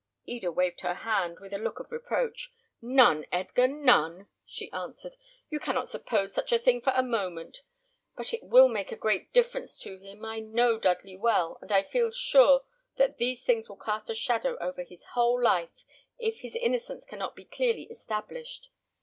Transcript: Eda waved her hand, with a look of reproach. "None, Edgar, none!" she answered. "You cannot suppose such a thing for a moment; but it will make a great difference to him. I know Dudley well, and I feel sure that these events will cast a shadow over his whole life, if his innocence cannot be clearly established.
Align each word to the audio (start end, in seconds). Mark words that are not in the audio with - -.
Eda 0.25 0.51
waved 0.51 0.81
her 0.81 0.95
hand, 0.95 1.37
with 1.39 1.53
a 1.53 1.59
look 1.59 1.79
of 1.79 1.91
reproach. 1.91 2.51
"None, 2.81 3.23
Edgar, 3.31 3.67
none!" 3.67 4.27
she 4.47 4.71
answered. 4.71 5.15
"You 5.51 5.59
cannot 5.59 5.89
suppose 5.89 6.33
such 6.33 6.51
a 6.51 6.57
thing 6.57 6.81
for 6.81 6.91
a 6.95 7.03
moment; 7.03 7.59
but 8.17 8.33
it 8.33 8.41
will 8.41 8.67
make 8.67 8.91
a 8.91 8.95
great 8.95 9.31
difference 9.31 9.77
to 9.77 9.99
him. 9.99 10.25
I 10.25 10.39
know 10.39 10.79
Dudley 10.79 11.17
well, 11.17 11.59
and 11.61 11.71
I 11.71 11.83
feel 11.83 12.09
sure 12.09 12.63
that 12.97 13.17
these 13.17 13.43
events 13.43 13.69
will 13.69 13.75
cast 13.77 14.09
a 14.09 14.15
shadow 14.15 14.57
over 14.57 14.81
his 14.83 15.03
whole 15.13 15.39
life, 15.39 15.83
if 16.17 16.39
his 16.39 16.55
innocence 16.55 17.05
cannot 17.05 17.35
be 17.35 17.45
clearly 17.45 17.83
established. 17.83 18.69